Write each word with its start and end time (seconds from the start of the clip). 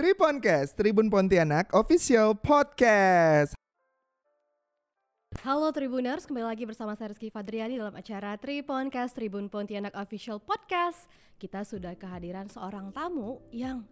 Triponcast, 0.00 0.80
Tribun 0.80 1.12
Pontianak 1.12 1.76
Official 1.76 2.32
Podcast. 2.32 3.52
Halo 5.44 5.68
Tribuners, 5.76 6.24
kembali 6.24 6.48
lagi 6.48 6.64
bersama 6.64 6.96
saya 6.96 7.12
Rizky 7.12 7.28
Fadriani 7.28 7.76
dalam 7.76 7.92
acara 7.92 8.32
Triponcast 8.40 9.12
Tribun 9.12 9.52
Pontianak 9.52 9.92
Official 9.92 10.40
Podcast. 10.40 11.04
Kita 11.36 11.68
sudah 11.68 11.92
kehadiran 12.00 12.48
seorang 12.48 12.88
tamu 12.96 13.44
yang 13.52 13.84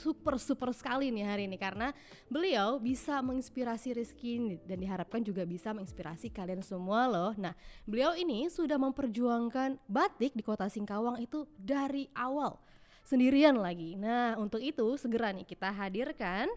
super 0.00 0.40
super 0.40 0.72
sekali 0.72 1.12
nih 1.12 1.28
hari 1.28 1.44
ini 1.44 1.60
karena 1.60 1.92
beliau 2.32 2.80
bisa 2.80 3.20
menginspirasi 3.20 3.92
Rizky 3.92 4.56
dan 4.64 4.80
diharapkan 4.80 5.20
juga 5.20 5.44
bisa 5.44 5.76
menginspirasi 5.76 6.32
kalian 6.32 6.64
semua 6.64 7.04
loh. 7.04 7.36
Nah, 7.36 7.52
beliau 7.84 8.16
ini 8.16 8.48
sudah 8.48 8.80
memperjuangkan 8.80 9.76
batik 9.84 10.32
di 10.32 10.40
kota 10.40 10.72
Singkawang 10.72 11.20
itu 11.20 11.44
dari 11.60 12.08
awal 12.16 12.71
sendirian 13.02 13.58
lagi. 13.58 13.98
Nah, 13.98 14.38
untuk 14.38 14.62
itu 14.62 14.96
segera 14.96 15.34
nih 15.34 15.46
kita 15.46 15.70
hadirkan 15.70 16.48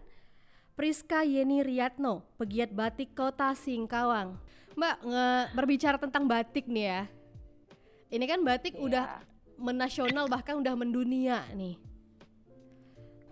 Priska 0.76 1.24
Yeni 1.24 1.64
Riyatno, 1.64 2.20
pegiat 2.36 2.68
batik 2.68 3.16
Kota 3.16 3.56
Singkawang. 3.56 4.36
Mbak, 4.76 4.96
nge 5.08 5.28
berbicara 5.56 5.96
tentang 5.96 6.28
batik 6.28 6.68
nih 6.68 6.84
ya. 6.84 7.02
Ini 8.12 8.24
kan 8.28 8.40
batik 8.44 8.76
yeah. 8.76 8.84
udah 8.84 9.04
menasional 9.56 10.28
bahkan 10.28 10.60
udah 10.60 10.76
mendunia 10.76 11.48
nih. 11.56 11.80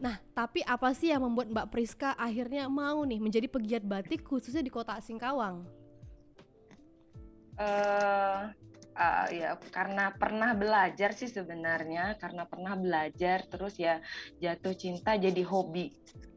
Nah, 0.01 0.17
tapi 0.33 0.65
apa 0.65 0.91
sih 0.97 1.13
yang 1.13 1.23
membuat 1.23 1.53
Mbak 1.53 1.69
Priska 1.69 2.17
akhirnya 2.17 2.67
mau 2.67 3.05
nih 3.05 3.21
menjadi 3.21 3.47
pegiat 3.47 3.85
batik 3.85 4.25
khususnya 4.25 4.65
di 4.65 4.73
Kota 4.73 4.97
Singkawang? 4.99 5.69
Uh, 7.55 8.51
uh, 8.95 9.27
ya 9.31 9.59
karena 9.71 10.15
pernah 10.15 10.55
belajar 10.55 11.13
sih 11.13 11.29
sebenarnya 11.29 12.17
karena 12.19 12.47
pernah 12.47 12.75
belajar 12.79 13.45
terus 13.47 13.77
ya 13.79 14.01
jatuh 14.39 14.75
cinta 14.75 15.19
jadi 15.19 15.43
hobi. 15.45 15.95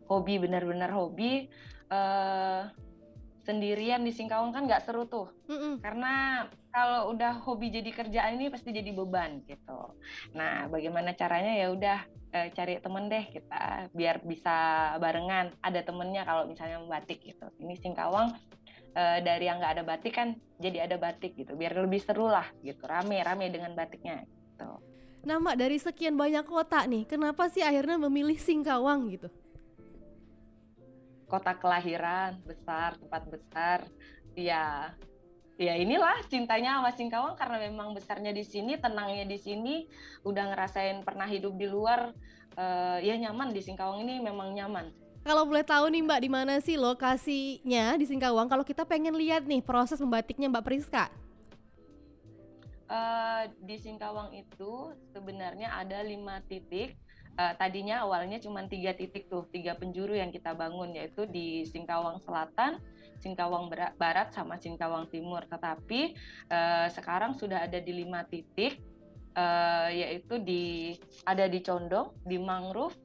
Hobi 0.07 0.39
benar-benar 0.39 0.91
hobi 0.91 1.47
uh, 1.91 2.67
sendirian 3.47 4.03
di 4.03 4.11
Singkawang 4.11 4.51
kan 4.51 4.67
nggak 4.67 4.83
seru 4.83 5.07
tuh. 5.07 5.31
Mm 5.47 5.55
-mm. 5.55 5.73
karena 5.79 6.13
kalau 6.67 7.15
udah 7.15 7.39
hobi 7.47 7.71
jadi 7.71 7.89
kerjaan 7.95 8.35
ini 8.35 8.51
pasti 8.51 8.75
jadi 8.75 8.91
beban 8.91 9.41
gitu. 9.47 9.95
Nah 10.35 10.67
bagaimana 10.67 11.15
caranya? 11.15 11.55
Ya 11.55 11.71
udah 11.71 11.99
uh, 12.35 12.47
cari 12.51 12.77
temen 12.83 13.07
deh 13.07 13.23
kita 13.31 13.87
biar 13.95 14.19
bisa 14.27 14.55
barengan. 14.99 15.55
Ada 15.63 15.87
temennya 15.87 16.27
kalau 16.27 16.43
misalnya 16.45 16.83
membatik 16.83 17.23
gitu. 17.23 17.47
Ini 17.63 17.79
Singkawang 17.79 18.35
uh, 18.97 19.19
dari 19.21 19.45
yang 19.45 19.61
nggak 19.61 19.73
ada 19.77 19.83
batik 19.85 20.17
kan 20.17 20.33
jadi 20.57 20.89
ada 20.89 20.97
batik 20.97 21.37
gitu. 21.37 21.53
Biar 21.53 21.77
lebih 21.77 22.01
seru 22.01 22.25
lah 22.25 22.49
gitu. 22.65 22.81
Rame 22.89 23.21
rame 23.21 23.53
dengan 23.53 23.77
batiknya 23.77 24.25
gitu. 24.25 24.81
Nah, 25.27 25.43
Mbak, 25.43 25.55
dari 25.59 25.77
sekian 25.77 26.15
banyak 26.15 26.47
kota 26.47 26.87
nih, 26.87 27.03
kenapa 27.03 27.51
sih 27.51 27.59
akhirnya 27.59 27.99
memilih 27.99 28.39
Singkawang 28.39 29.11
gitu? 29.11 29.27
kota 31.27 31.53
kelahiran 31.59 32.39
besar 32.47 32.95
tempat 32.97 33.23
besar. 33.27 33.79
Ya 34.33 34.95
ya 35.59 35.73
inilah 35.75 36.23
cintanya 36.31 36.79
sama 36.79 36.91
Singkawang 36.95 37.35
karena 37.35 37.57
memang 37.69 37.91
besarnya 37.93 38.31
di 38.31 38.47
sini 38.47 38.79
tenangnya 38.79 39.27
di 39.27 39.37
sini. 39.37 39.85
Udah 40.23 40.55
ngerasain 40.55 41.03
pernah 41.03 41.27
hidup 41.27 41.53
di 41.59 41.67
luar 41.67 42.15
uh, 42.55 42.97
ya 43.03 43.19
nyaman 43.19 43.51
di 43.51 43.61
Singkawang 43.61 44.07
ini 44.07 44.23
memang 44.23 44.55
nyaman 44.55 44.89
Kalau 45.27 45.43
boleh 45.43 45.67
tahu 45.67 45.91
nih 45.91 46.07
Mbak, 46.07 46.19
di 46.23 46.29
mana 46.31 46.55
sih 46.63 46.79
lokasinya 46.79 47.99
di 47.99 48.07
Singkawang? 48.07 48.47
Kalau 48.47 48.63
kita 48.63 48.87
pengen 48.87 49.11
lihat 49.11 49.43
nih 49.43 49.59
proses 49.59 49.99
membatiknya 49.99 50.47
Mbak 50.47 50.63
Priska. 50.63 51.11
Uh, 52.87 53.51
di 53.59 53.75
Singkawang 53.75 54.31
itu 54.31 54.95
sebenarnya 55.11 55.75
ada 55.75 55.99
lima 55.99 56.39
titik. 56.47 56.95
Uh, 57.35 57.51
tadinya 57.59 58.07
awalnya 58.07 58.39
cuma 58.39 58.63
tiga 58.71 58.95
titik 58.95 59.27
tuh, 59.27 59.43
tiga 59.51 59.75
penjuru 59.75 60.15
yang 60.15 60.31
kita 60.31 60.55
bangun 60.55 60.95
yaitu 60.95 61.27
di 61.27 61.67
Singkawang 61.67 62.23
Selatan, 62.23 62.79
Singkawang 63.19 63.67
Barat, 63.99 64.31
sama 64.31 64.55
Singkawang 64.55 65.11
Timur. 65.11 65.43
Tetapi 65.43 66.15
uh, 66.55 66.87
sekarang 66.87 67.35
sudah 67.35 67.67
ada 67.67 67.83
di 67.83 67.91
lima 67.91 68.23
titik, 68.23 68.79
uh, 69.35 69.91
yaitu 69.91 70.39
di 70.39 70.95
ada 71.27 71.51
di 71.51 71.59
Condong, 71.59 72.15
di 72.23 72.39
Mangrove, 72.39 72.95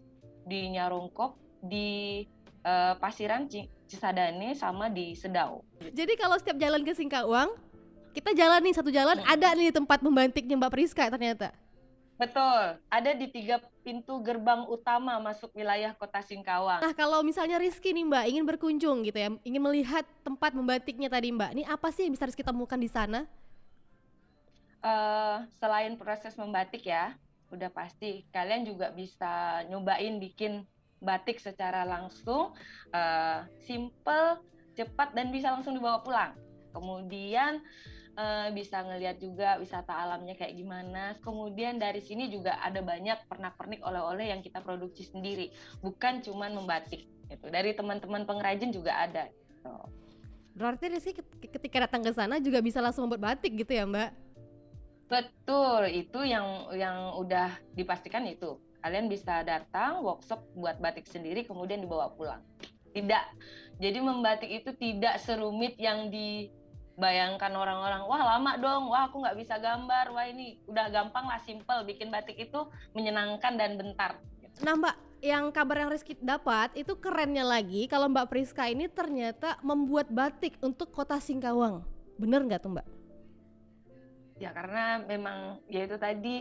di 0.47 0.71
Nyarongkop, 0.71 1.43
di 1.63 2.27
uh, 2.67 2.99
Pasiran 2.99 3.47
Cisadane, 3.87 4.59
sama 4.59 4.91
di 4.91 5.15
Sedau. 5.15 5.63
Jadi 5.79 6.19
kalau 6.19 6.35
setiap 6.37 6.59
jalan 6.59 6.83
ke 6.83 6.93
Singkawang, 6.93 7.55
kita 8.13 8.35
jalan 8.37 8.61
nih 8.61 8.75
satu 8.75 8.91
jalan 8.93 9.23
hmm. 9.23 9.31
ada 9.31 9.49
nih 9.55 9.73
tempat 9.73 10.03
membatiknya 10.03 10.59
Mbak 10.59 10.73
Priska 10.75 11.09
ternyata. 11.09 11.55
Betul, 12.21 12.79
ada 12.87 13.11
di 13.19 13.27
tiga 13.35 13.59
pintu 13.83 14.23
gerbang 14.23 14.63
utama 14.71 15.19
masuk 15.19 15.51
wilayah 15.59 15.91
kota 15.97 16.23
Singkawang. 16.23 16.79
Nah 16.79 16.95
kalau 16.95 17.19
misalnya 17.25 17.59
Rizky 17.59 17.91
nih 17.91 18.07
Mbak 18.07 18.25
ingin 18.31 18.45
berkunjung 18.47 19.03
gitu 19.03 19.19
ya, 19.19 19.29
ingin 19.43 19.63
melihat 19.63 20.07
tempat 20.23 20.55
membatiknya 20.55 21.11
tadi 21.11 21.35
Mbak, 21.35 21.51
ini 21.57 21.65
apa 21.67 21.89
sih 21.91 22.07
yang 22.07 22.15
bisa 22.15 22.29
Rizky 22.29 22.47
temukan 22.47 22.79
di 22.79 22.87
sana? 22.87 23.27
Uh, 24.83 25.43
selain 25.59 25.99
proses 25.99 26.35
membatik 26.39 26.87
ya, 26.87 27.15
udah 27.51 27.71
pasti 27.75 28.23
kalian 28.31 28.71
juga 28.71 28.95
bisa 28.95 29.67
nyobain 29.67 30.23
bikin 30.23 30.63
batik 31.03 31.43
secara 31.43 31.83
langsung, 31.83 32.55
uh, 32.95 33.39
simple, 33.67 34.41
cepat 34.79 35.13
dan 35.13 35.29
bisa 35.35 35.53
langsung 35.53 35.77
dibawa 35.77 36.01
pulang. 36.01 36.33
Kemudian 36.73 37.61
uh, 38.17 38.49
bisa 38.55 38.81
ngelihat 38.81 39.21
juga 39.21 39.61
wisata 39.61 39.93
alamnya 39.93 40.39
kayak 40.39 40.57
gimana. 40.57 41.19
Kemudian 41.21 41.77
dari 41.77 42.01
sini 42.01 42.33
juga 42.33 42.57
ada 42.63 42.81
banyak 42.81 43.29
pernak-pernik 43.29 43.85
oleh-oleh 43.85 44.33
yang 44.33 44.41
kita 44.41 44.65
produksi 44.65 45.05
sendiri, 45.05 45.53
bukan 45.85 46.25
cuma 46.25 46.49
membatik. 46.49 47.05
Gitu. 47.29 47.47
Dari 47.51 47.77
teman-teman 47.77 48.25
pengrajin 48.25 48.73
juga 48.73 48.97
ada. 48.97 49.29
Gitu. 49.29 49.75
Berarti 50.53 50.85
Rizky 50.93 51.13
ketika 51.49 51.89
datang 51.89 52.05
ke 52.05 52.13
sana 52.13 52.37
juga 52.37 52.61
bisa 52.61 52.81
langsung 52.85 53.09
membuat 53.09 53.37
batik 53.37 53.57
gitu 53.57 53.73
ya 53.73 53.89
Mbak? 53.89 54.11
Betul, 55.09 55.93
itu 55.93 56.25
yang 56.25 56.73
yang 56.73 57.17
udah 57.21 57.53
dipastikan 57.77 58.25
itu. 58.25 58.57
Kalian 58.83 59.07
bisa 59.07 59.47
datang 59.47 60.03
workshop 60.03 60.43
buat 60.59 60.83
batik 60.83 61.07
sendiri 61.07 61.47
kemudian 61.47 61.79
dibawa 61.79 62.11
pulang. 62.13 62.43
Tidak. 62.93 63.25
Jadi 63.79 63.99
membatik 64.03 64.51
itu 64.51 64.75
tidak 64.77 65.23
serumit 65.23 65.79
yang 65.79 66.11
di 66.13 66.51
bayangkan 66.97 67.53
orang-orang 67.57 68.05
wah 68.05 68.23
lama 68.37 68.53
dong 68.61 68.93
wah 68.93 69.09
aku 69.09 69.25
nggak 69.25 69.39
bisa 69.41 69.57
gambar 69.57 70.13
wah 70.13 70.27
ini 70.29 70.61
udah 70.69 70.93
gampang 70.93 71.25
lah 71.25 71.41
simple 71.41 71.89
bikin 71.89 72.13
batik 72.13 72.37
itu 72.37 72.69
menyenangkan 72.93 73.57
dan 73.57 73.81
bentar 73.81 74.21
nah 74.61 74.77
mbak 74.77 74.97
yang 75.25 75.49
kabar 75.55 75.87
yang 75.87 75.91
Rizky 75.91 76.19
dapat 76.21 76.75
itu 76.77 76.93
kerennya 77.01 77.47
lagi 77.47 77.89
kalau 77.89 78.13
mbak 78.13 78.29
Priska 78.29 78.69
ini 78.69 78.93
ternyata 78.93 79.57
membuat 79.65 80.13
batik 80.13 80.61
untuk 80.61 80.93
kota 80.93 81.17
Singkawang 81.17 81.81
bener 82.21 82.45
nggak 82.45 82.61
tuh 82.61 82.77
mbak 82.77 82.87
ya 84.37 84.53
karena 84.53 85.01
memang 85.09 85.65
ya 85.73 85.89
itu 85.89 85.97
tadi 85.97 86.37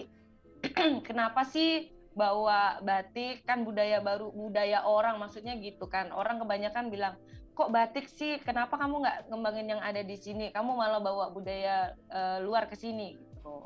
kenapa 1.07 1.47
sih 1.47 1.88
bawa 2.11 2.83
batik 2.83 3.47
kan 3.47 3.63
budaya 3.63 4.03
baru 4.03 4.35
budaya 4.35 4.83
orang 4.83 5.19
maksudnya 5.19 5.55
gitu 5.59 5.88
kan. 5.88 6.11
Orang 6.11 6.44
kebanyakan 6.44 6.91
bilang 6.91 7.16
kok 7.55 7.72
batik 7.72 8.11
sih? 8.11 8.39
Kenapa 8.44 8.75
kamu 8.75 9.03
nggak 9.03 9.17
ngembangin 9.31 9.67
yang 9.77 9.81
ada 9.81 10.03
di 10.03 10.17
sini? 10.19 10.51
Kamu 10.51 10.75
malah 10.75 11.00
bawa 11.00 11.31
budaya 11.31 11.95
uh, 12.11 12.44
luar 12.44 12.67
ke 12.67 12.75
sini. 12.75 13.16
Gitu. 13.16 13.57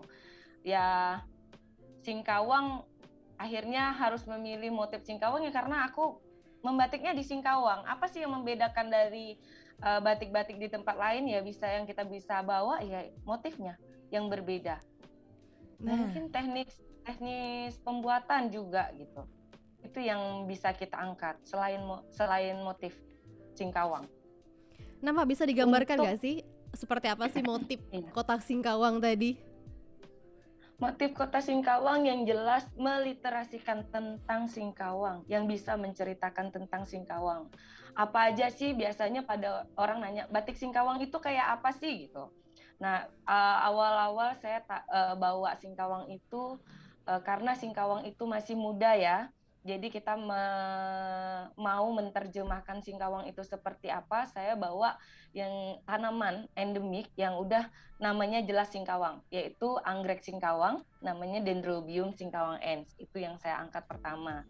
Ya 0.65 1.21
Singkawang 2.05 2.85
akhirnya 3.41 3.91
harus 3.97 4.23
memilih 4.29 4.69
motif 4.69 5.01
Singkawang 5.03 5.41
ya 5.43 5.51
karena 5.51 5.89
aku 5.89 6.21
membatiknya 6.61 7.17
di 7.17 7.25
Singkawang. 7.25 7.85
Apa 7.89 8.05
sih 8.09 8.21
yang 8.21 8.33
membedakan 8.33 8.89
dari 8.89 9.37
batik-batik 9.81 10.55
uh, 10.55 10.61
di 10.61 10.67
tempat 10.69 10.95
lain? 10.95 11.25
Ya 11.29 11.41
bisa 11.41 11.65
yang 11.65 11.89
kita 11.89 12.05
bisa 12.05 12.45
bawa 12.45 12.81
ya 12.85 13.09
motifnya 13.25 13.77
yang 14.13 14.29
berbeda. 14.29 14.77
Nah. 15.81 16.07
mungkin 16.07 16.31
teknik 16.31 16.71
teknis 17.05 17.77
pembuatan 17.85 18.49
juga 18.49 18.89
gitu 18.97 19.23
itu 19.85 20.11
yang 20.11 20.49
bisa 20.49 20.73
kita 20.73 20.97
angkat 20.97 21.37
selain 21.45 21.79
selain 22.11 22.57
motif 22.59 22.97
Singkawang. 23.55 24.03
Nama 24.99 25.23
bisa 25.23 25.47
digambarkan 25.47 25.95
nggak 26.03 26.19
sih 26.19 26.43
seperti 26.75 27.07
apa 27.07 27.31
sih 27.31 27.39
motif 27.39 27.79
Iya. 27.95 28.11
kota 28.11 28.35
Singkawang 28.35 28.99
tadi? 28.99 29.39
Motif 30.75 31.15
kota 31.15 31.39
Singkawang 31.39 32.03
yang 32.03 32.27
jelas 32.27 32.67
meliterasikan 32.75 33.87
tentang 33.87 34.51
Singkawang, 34.51 35.23
yang 35.31 35.47
bisa 35.47 35.79
menceritakan 35.79 36.51
tentang 36.51 36.83
Singkawang. 36.83 37.47
Apa 37.95 38.27
aja 38.35 38.51
sih 38.51 38.75
biasanya 38.75 39.23
pada 39.23 39.71
orang 39.79 40.03
nanya 40.03 40.27
batik 40.27 40.59
Singkawang 40.59 40.99
itu 40.99 41.15
kayak 41.23 41.55
apa 41.55 41.71
sih 41.71 42.11
gitu. 42.11 42.27
Nah 42.83 43.07
uh, 43.23 43.57
awal-awal 43.71 44.35
saya 44.43 44.59
uh, 44.67 45.15
bawa 45.15 45.55
Singkawang 45.55 46.11
itu 46.11 46.59
uh, 47.05 47.21
karena 47.21 47.57
Singkawang 47.57 48.05
itu 48.05 48.23
masih 48.25 48.53
muda 48.53 48.93
ya, 48.93 49.29
jadi 49.65 49.89
kita 49.89 50.13
me 50.13 50.43
mau 51.57 51.89
menerjemahkan 51.89 52.85
singkawang 52.85 53.25
itu 53.25 53.41
seperti 53.41 53.89
apa, 53.89 54.29
saya 54.29 54.53
bawa 54.53 54.93
yang 55.33 55.81
tanaman 55.89 56.45
endemik 56.53 57.09
yang 57.17 57.41
udah 57.41 57.65
namanya 57.97 58.45
jelas 58.45 58.69
singkawang, 58.69 59.25
yaitu 59.33 59.73
anggrek 59.81 60.21
singkawang, 60.21 60.85
namanya 61.01 61.41
Dendrobium 61.41 62.13
singkawang 62.13 62.61
ens. 62.61 62.93
Itu 63.01 63.17
yang 63.17 63.41
saya 63.41 63.57
angkat 63.65 63.89
pertama. 63.89 64.45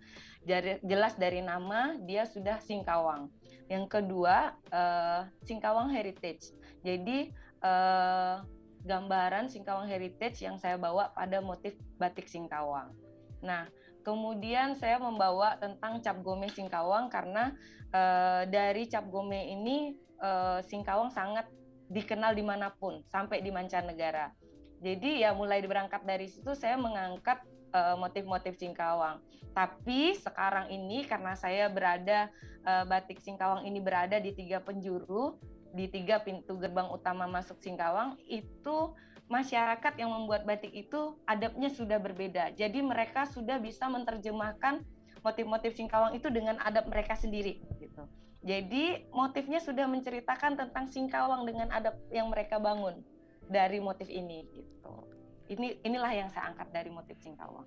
Jelas 0.83 1.15
dari 1.15 1.39
nama 1.39 1.95
dia 2.03 2.27
sudah 2.27 2.59
singkawang. 2.59 3.31
Yang 3.71 3.87
kedua, 3.87 4.59
uh, 4.75 5.31
singkawang 5.47 5.95
heritage. 5.95 6.51
Jadi 6.83 7.31
uh, 7.63 8.43
gambaran 8.85 9.49
singkawang 9.49 9.89
heritage 9.89 10.45
yang 10.45 10.61
saya 10.61 10.77
bawa 10.77 11.11
pada 11.11 11.41
motif 11.41 11.73
batik 11.97 12.29
singkawang. 12.29 12.93
Nah, 13.41 13.65
Kemudian 14.05 14.77
saya 14.77 15.01
membawa 15.01 15.57
tentang 15.57 15.97
cap 16.05 16.21
gome 16.21 16.45
Singkawang 16.45 17.09
karena 17.09 17.49
uh, 17.89 18.45
dari 18.45 18.85
cap 18.85 19.09
gome 19.09 19.49
ini 19.49 19.97
uh, 20.21 20.61
Singkawang 20.61 21.09
sangat 21.09 21.49
dikenal 21.89 22.37
di 22.37 22.45
mana 22.45 22.69
pun 22.69 23.01
sampai 23.09 23.41
di 23.41 23.49
mancanegara. 23.49 24.29
Jadi 24.77 25.25
ya 25.25 25.33
mulai 25.33 25.65
berangkat 25.65 26.05
dari 26.05 26.29
situ 26.29 26.53
saya 26.53 26.77
mengangkat 26.77 27.41
uh, 27.73 27.97
motif-motif 27.97 28.53
Singkawang. 28.61 29.25
Tapi 29.57 30.13
sekarang 30.21 30.69
ini 30.69 31.09
karena 31.09 31.33
saya 31.33 31.65
berada 31.65 32.29
batik 32.65 33.21
Singkawang 33.21 33.61
ini 33.69 33.77
berada 33.77 34.17
di 34.17 34.33
tiga 34.33 34.57
penjuru, 34.57 35.37
di 35.75 35.91
tiga 35.91 36.23
pintu 36.23 36.55
gerbang 36.55 36.87
utama 36.87 37.27
masuk 37.27 37.59
Singkawang 37.59 38.15
itu 38.31 38.95
masyarakat 39.27 39.93
yang 39.99 40.09
membuat 40.09 40.47
batik 40.47 40.71
itu 40.71 41.19
adabnya 41.27 41.67
sudah 41.67 41.99
berbeda. 41.99 42.55
Jadi 42.55 42.79
mereka 42.79 43.27
sudah 43.27 43.59
bisa 43.59 43.91
menerjemahkan 43.91 44.81
motif-motif 45.19 45.75
Singkawang 45.75 46.15
itu 46.15 46.31
dengan 46.31 46.55
adab 46.63 46.87
mereka 46.87 47.19
sendiri 47.19 47.59
gitu. 47.81 48.07
Jadi 48.45 49.09
motifnya 49.09 49.57
sudah 49.57 49.89
menceritakan 49.89 50.55
tentang 50.55 50.85
Singkawang 50.87 51.43
dengan 51.49 51.73
adab 51.73 51.97
yang 52.13 52.29
mereka 52.29 52.61
bangun 52.61 53.01
dari 53.49 53.81
motif 53.81 54.05
ini 54.07 54.45
gitu. 54.53 55.14
Ini 55.45 55.85
inilah 55.85 56.11
yang 56.13 56.29
saya 56.33 56.49
angkat 56.49 56.67
dari 56.73 56.89
motif 56.89 57.17
Singkawang. 57.21 57.65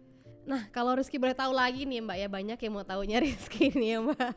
Nah, 0.49 0.65
kalau 0.73 0.97
Rizky 0.97 1.21
boleh 1.21 1.37
tahu 1.37 1.53
lagi 1.53 1.85
nih 1.85 2.01
Mbak 2.01 2.17
ya, 2.17 2.29
banyak 2.33 2.59
yang 2.59 2.73
mau 2.73 2.87
tahunya 2.87 3.21
Rizky 3.25 3.69
nih 3.77 3.89
ya 3.95 3.99
Mbak. 4.01 4.33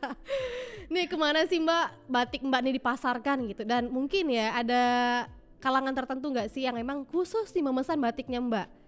nih 0.92 1.04
ke 1.08 1.16
mana 1.16 1.40
sih 1.48 1.56
Mbak 1.56 1.86
batik 2.06 2.42
Mbak 2.44 2.60
nih 2.68 2.74
dipasarkan 2.76 3.38
gitu? 3.48 3.62
Dan 3.64 3.88
mungkin 3.88 4.28
ya 4.28 4.52
ada 4.52 4.82
kalangan 5.62 5.94
tertentu 5.96 6.28
nggak 6.28 6.52
sih 6.52 6.68
yang 6.68 6.76
emang 6.76 7.08
khusus 7.08 7.48
sih 7.48 7.64
memesan 7.64 7.96
batiknya 7.96 8.44
Mbak? 8.44 8.81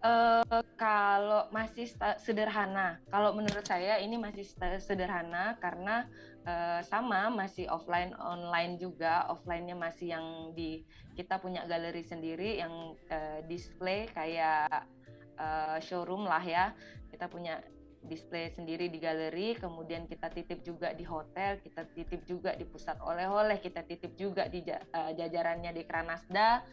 Uh, 0.00 0.64
kalau 0.80 1.44
masih 1.52 1.84
sederhana, 2.16 2.96
kalau 3.12 3.36
menurut 3.36 3.60
saya 3.68 4.00
ini 4.00 4.16
masih 4.16 4.48
sederhana 4.80 5.60
karena 5.60 6.08
uh, 6.48 6.80
sama 6.80 7.28
masih 7.28 7.68
offline 7.68 8.16
online 8.16 8.80
juga, 8.80 9.28
offline-nya 9.28 9.76
masih 9.76 10.16
yang 10.16 10.56
di 10.56 10.88
kita 11.20 11.36
punya 11.36 11.68
galeri 11.68 12.00
sendiri 12.00 12.64
yang 12.64 12.96
uh, 13.12 13.44
display 13.44 14.08
kayak 14.16 14.88
uh, 15.36 15.76
showroom 15.84 16.24
lah 16.24 16.40
ya. 16.40 16.72
Kita 17.12 17.28
punya 17.28 17.60
display 18.00 18.48
sendiri 18.48 18.88
di 18.88 18.96
galeri, 18.96 19.52
kemudian 19.56 20.08
kita 20.08 20.32
titip 20.32 20.64
juga 20.64 20.96
di 20.96 21.04
hotel, 21.04 21.60
kita 21.60 21.84
titip 21.92 22.24
juga 22.24 22.56
di 22.56 22.64
pusat 22.64 22.96
oleh-oleh, 23.04 23.60
kita 23.60 23.84
titip 23.84 24.16
juga 24.16 24.48
di 24.48 24.64
uh, 24.64 25.12
jajarannya 25.12 25.76
di 25.76 25.82
Kranasda, 25.84 26.64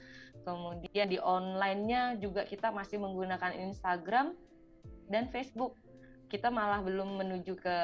kemudian 0.47 1.12
di 1.12 1.19
online-nya 1.19 2.15
juga 2.24 2.47
kita 2.47 2.71
masih 2.71 3.03
menggunakan 3.03 3.51
Instagram 3.59 4.31
dan 5.12 5.27
Facebook. 5.27 5.75
Kita 6.27 6.51
malah 6.51 6.83
belum 6.83 7.19
menuju 7.24 7.56
ke 7.59 7.77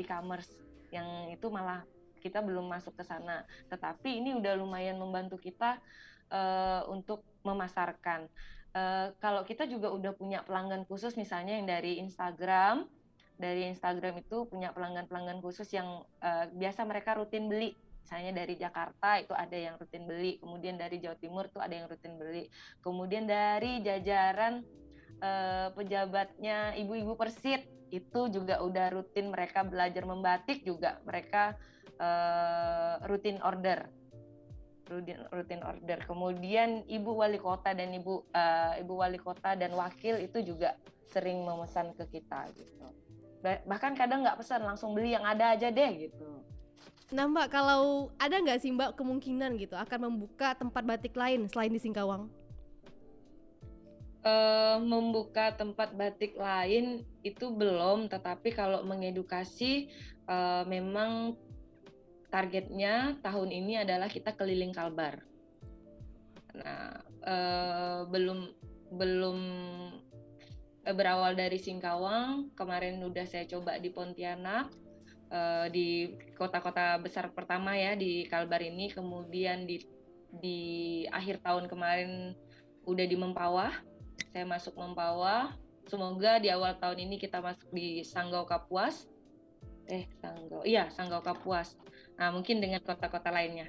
e-commerce 0.00 0.52
yang 0.92 1.28
itu 1.32 1.48
malah 1.48 1.84
kita 2.20 2.40
belum 2.44 2.68
masuk 2.68 2.96
ke 2.96 3.04
sana. 3.04 3.44
Tetapi 3.68 4.20
ini 4.20 4.36
udah 4.36 4.56
lumayan 4.56 4.96
membantu 4.96 5.40
kita 5.40 5.80
uh, 6.32 6.88
untuk 6.88 7.24
memasarkan 7.44 8.28
uh, 8.76 9.12
kalau 9.20 9.42
kita 9.44 9.68
juga 9.68 9.92
udah 9.92 10.12
punya 10.16 10.44
pelanggan 10.44 10.84
khusus 10.88 11.16
misalnya 11.16 11.56
yang 11.56 11.68
dari 11.68 12.00
Instagram 12.00 12.88
dari 13.40 13.66
Instagram 13.74 14.22
itu 14.22 14.46
punya 14.46 14.70
pelanggan-pelanggan 14.70 15.42
khusus 15.42 15.66
yang 15.74 16.06
uh, 16.22 16.46
biasa 16.54 16.86
mereka 16.86 17.18
rutin 17.18 17.50
beli. 17.50 17.74
Misalnya 18.02 18.44
dari 18.44 18.54
Jakarta 18.54 19.18
itu 19.18 19.34
ada 19.34 19.56
yang 19.56 19.74
rutin 19.78 20.04
beli 20.06 20.38
kemudian 20.38 20.78
dari 20.78 21.02
Jawa 21.02 21.16
Timur 21.18 21.50
itu 21.50 21.58
ada 21.58 21.74
yang 21.74 21.86
rutin 21.90 22.14
beli. 22.18 22.46
Kemudian 22.82 23.24
dari 23.26 23.82
jajaran 23.82 24.62
uh, 25.22 25.74
pejabatnya 25.74 26.78
ibu-ibu 26.78 27.18
persit 27.18 27.66
itu 27.92 28.20
juga 28.32 28.62
udah 28.62 28.94
rutin 28.94 29.28
mereka 29.28 29.66
belajar 29.66 30.06
membatik 30.06 30.64
juga 30.64 31.02
mereka 31.04 31.58
uh, 32.00 33.04
rutin 33.10 33.42
order 33.42 33.90
rutin 34.92 35.20
rutin 35.32 35.60
order. 35.64 35.98
Kemudian 36.04 36.84
ibu 36.84 37.16
wali 37.16 37.40
kota 37.40 37.72
dan 37.72 37.90
ibu 37.96 38.28
uh, 38.36 38.76
ibu 38.76 39.00
wali 39.00 39.16
kota 39.16 39.56
dan 39.56 39.72
wakil 39.72 40.20
itu 40.20 40.44
juga 40.44 40.76
sering 41.08 41.40
memesan 41.40 41.96
ke 41.96 42.20
kita 42.20 42.52
gitu. 42.52 42.86
Bahkan 43.42 43.98
kadang 43.98 44.22
nggak 44.22 44.38
pesan 44.38 44.62
langsung 44.62 44.92
beli 44.92 45.16
yang 45.16 45.24
ada 45.24 45.56
aja 45.56 45.72
deh 45.72 46.08
gitu. 46.08 46.44
Nah 47.12 47.28
Mbak, 47.28 47.52
kalau 47.52 48.08
ada 48.16 48.40
nggak 48.40 48.64
sih 48.64 48.72
Mbak 48.72 48.96
kemungkinan 48.96 49.60
gitu 49.60 49.76
akan 49.76 50.08
membuka 50.08 50.56
tempat 50.56 50.80
batik 50.80 51.12
lain 51.12 51.44
selain 51.52 51.68
di 51.68 51.80
Singkawang? 51.80 52.32
Uh, 54.22 54.78
membuka 54.78 55.50
tempat 55.52 55.92
batik 55.98 56.38
lain 56.38 57.02
itu 57.26 57.50
belum, 57.50 58.06
tetapi 58.06 58.54
kalau 58.54 58.86
mengedukasi 58.86 59.90
uh, 60.30 60.62
memang 60.64 61.34
targetnya 62.32 63.20
tahun 63.20 63.52
ini 63.52 63.84
adalah 63.84 64.08
kita 64.08 64.32
keliling 64.32 64.72
Kalbar. 64.72 65.20
Nah, 66.56 66.96
eh, 67.20 68.00
belum 68.08 68.48
belum 68.96 69.38
eh, 70.88 70.94
berawal 70.96 71.36
dari 71.36 71.60
Singkawang, 71.60 72.56
kemarin 72.56 73.04
udah 73.04 73.28
saya 73.28 73.44
coba 73.44 73.76
di 73.76 73.92
Pontianak, 73.92 74.72
eh, 75.28 75.66
di 75.68 75.88
kota-kota 76.32 76.96
besar 77.04 77.28
pertama 77.36 77.76
ya 77.76 77.92
di 77.92 78.24
Kalbar 78.24 78.64
ini, 78.64 78.88
kemudian 78.88 79.68
di 79.68 79.84
di 80.32 80.60
akhir 81.12 81.44
tahun 81.44 81.68
kemarin 81.68 82.32
udah 82.88 83.04
di 83.04 83.16
Mempawah, 83.20 83.76
saya 84.32 84.48
masuk 84.48 84.72
Mempawah. 84.80 85.52
Semoga 85.82 86.40
di 86.40 86.48
awal 86.48 86.78
tahun 86.78 87.04
ini 87.04 87.20
kita 87.20 87.42
masuk 87.42 87.68
di 87.74 88.00
Sanggau 88.06 88.48
Kapuas. 88.48 89.04
Eh, 89.90 90.08
Sanggau. 90.22 90.62
Iya, 90.64 90.88
Sanggau 90.94 91.20
Kapuas. 91.20 91.74
Nah, 92.16 92.28
mungkin 92.30 92.60
dengan 92.60 92.80
kota-kota 92.84 93.32
lainnya. 93.32 93.68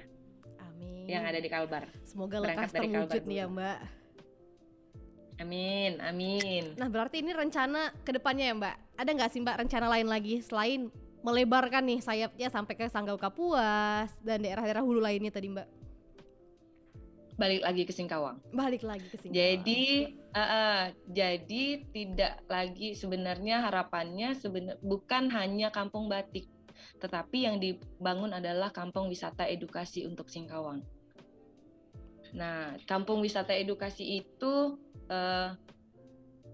Amin. 0.60 1.08
Yang 1.08 1.24
ada 1.30 1.38
di 1.40 1.48
Kalbar. 1.48 1.84
Semoga 2.04 2.40
lekas 2.40 2.70
terwujud 2.72 3.22
nih 3.24 3.38
ya, 3.42 3.46
Mbak. 3.48 3.78
Amin, 5.42 5.98
amin. 5.98 6.78
Nah, 6.78 6.86
berarti 6.86 7.18
ini 7.18 7.34
rencana 7.34 7.90
ke 8.06 8.14
depannya 8.14 8.50
ya, 8.50 8.54
Mbak. 8.54 8.76
Ada 9.02 9.10
nggak 9.10 9.30
sih, 9.34 9.40
Mbak, 9.42 9.56
rencana 9.66 9.86
lain 9.90 10.06
lagi 10.06 10.34
selain 10.46 10.94
melebarkan 11.24 11.82
nih 11.88 12.00
sayapnya 12.04 12.48
sampai 12.52 12.74
ke 12.76 12.86
Sanggau 12.86 13.18
Kapuas 13.18 14.12
dan 14.22 14.44
daerah-daerah 14.44 14.84
hulu 14.84 15.02
lainnya 15.02 15.34
tadi, 15.34 15.50
Mbak? 15.50 15.68
Balik 17.34 17.66
lagi 17.66 17.82
ke 17.82 17.90
Singkawang. 17.90 18.38
Balik 18.54 18.86
lagi 18.86 19.10
ke 19.10 19.16
Singkawang. 19.18 19.34
Jadi, 19.34 19.82
uh, 20.38 20.38
uh, 20.38 20.80
jadi 21.10 21.64
tidak 21.90 22.46
lagi 22.46 22.94
sebenarnya 22.94 23.66
harapannya 23.66 24.38
sebenar 24.38 24.78
bukan 24.78 25.34
hanya 25.34 25.74
kampung 25.74 26.06
batik, 26.06 26.46
tetapi 26.98 27.38
yang 27.46 27.56
dibangun 27.60 28.32
adalah 28.36 28.72
kampung 28.72 29.08
wisata 29.08 29.46
edukasi 29.48 30.04
untuk 30.04 30.28
Singkawang. 30.28 30.82
Nah, 32.34 32.74
kampung 32.88 33.22
wisata 33.22 33.54
edukasi 33.54 34.24
itu 34.24 34.78
eh, 35.06 35.54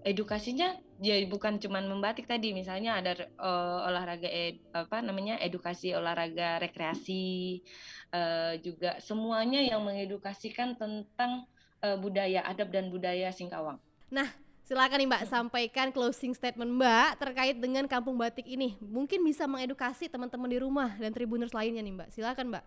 edukasinya 0.05 0.77
ya 1.01 1.17
bukan 1.25 1.57
cuma 1.57 1.81
membatik 1.81 2.29
tadi, 2.29 2.53
misalnya 2.53 3.01
ada 3.01 3.17
uh, 3.41 3.89
olahraga 3.89 4.29
ed, 4.29 4.61
apa 4.69 5.01
namanya 5.01 5.41
edukasi 5.41 5.97
olahraga 5.97 6.61
rekreasi, 6.61 7.65
uh, 8.13 8.53
juga 8.61 9.01
semuanya 9.01 9.65
yang 9.65 9.81
mengedukasikan 9.81 10.77
tentang 10.77 11.49
uh, 11.81 11.97
budaya 11.97 12.45
adab 12.45 12.69
dan 12.69 12.93
budaya 12.93 13.33
Singkawang. 13.33 13.81
Nah, 14.13 14.29
Silakan 14.71 15.03
nih 15.03 15.09
Mbak 15.11 15.27
sampaikan 15.27 15.87
closing 15.91 16.31
statement 16.31 16.71
Mbak 16.79 17.19
terkait 17.19 17.59
dengan 17.59 17.83
Kampung 17.91 18.15
Batik 18.15 18.47
ini. 18.47 18.79
Mungkin 18.79 19.19
bisa 19.19 19.43
mengedukasi 19.43 20.07
teman-teman 20.07 20.47
di 20.47 20.63
rumah 20.63 20.95
dan 20.95 21.11
tribuners 21.11 21.51
lainnya 21.51 21.83
nih 21.83 21.91
Mbak. 21.91 22.09
Silakan 22.15 22.55
Mbak. 22.55 22.63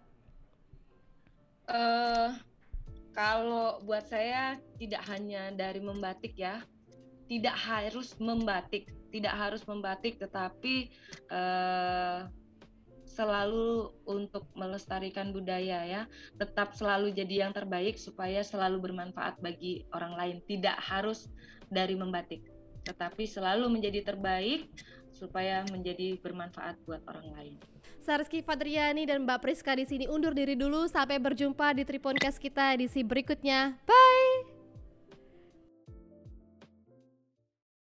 Uh, 1.64 2.37
kalau 3.16 3.80
buat 3.88 4.04
saya 4.04 4.61
tidak 4.76 5.00
hanya 5.08 5.49
dari 5.56 5.80
membatik 5.80 6.37
ya, 6.37 6.61
tidak 7.25 7.56
harus 7.56 8.12
membatik, 8.20 8.92
tidak 9.08 9.32
harus 9.32 9.64
membatik, 9.64 10.20
tetapi 10.20 10.92
uh, 11.32 12.28
selalu 13.14 13.94
untuk 14.02 14.50
melestarikan 14.59 15.30
budaya 15.30 15.87
ya, 15.87 16.02
tetap 16.35 16.75
selalu 16.75 17.14
jadi 17.14 17.47
yang 17.47 17.52
terbaik 17.54 17.94
supaya 17.94 18.42
selalu 18.42 18.90
bermanfaat 18.90 19.38
bagi 19.38 19.87
orang 19.94 20.18
lain. 20.18 20.37
Tidak 20.42 20.75
harus 20.83 21.30
dari 21.71 21.94
membatik. 21.94 22.42
tetapi 22.85 23.25
selalu 23.25 23.73
menjadi 23.73 24.12
terbaik 24.12 24.68
supaya 25.09 25.64
menjadi 25.73 26.21
bermanfaat 26.21 26.76
buat 26.85 27.00
orang 27.09 27.33
lain. 27.33 27.54
Sarski 28.04 28.44
Fadriani 28.44 29.09
dan 29.09 29.25
Mbak 29.25 29.40
Priska 29.40 29.73
di 29.73 29.88
sini 29.88 30.04
undur 30.04 30.37
diri 30.37 30.52
dulu 30.52 30.85
sampai 30.85 31.16
berjumpa 31.16 31.73
di 31.73 31.88
Triponcast 31.88 32.37
kita 32.37 32.76
edisi 32.76 33.00
berikutnya. 33.00 33.80
Bye. 33.88 34.33